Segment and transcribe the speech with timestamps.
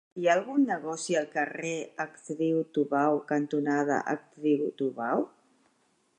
[0.19, 1.73] Hi ha algun negoci al carrer
[2.05, 5.29] Actriu Tubau cantonada Actriu Tubau?